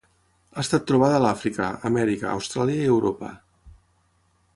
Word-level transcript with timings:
Ha 0.53 0.61
estat 0.61 0.85
trobada 0.91 1.17
a 1.19 1.21
l'Àfrica, 1.25 1.67
Amèrica, 1.89 2.31
Austràlia 2.39 2.87
i 2.87 2.91
Europa. 2.95 3.31